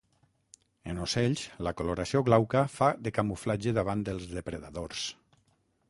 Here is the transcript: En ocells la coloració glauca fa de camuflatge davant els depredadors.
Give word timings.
En 0.93 1.01
ocells 1.07 1.43
la 1.67 1.73
coloració 1.81 2.23
glauca 2.31 2.65
fa 2.79 2.89
de 3.09 3.15
camuflatge 3.19 3.75
davant 3.79 4.03
els 4.15 4.27
depredadors. 4.37 5.07